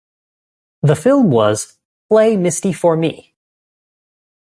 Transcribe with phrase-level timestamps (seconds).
[0.81, 1.77] The film was
[2.09, 3.35] "Play Misty for Me".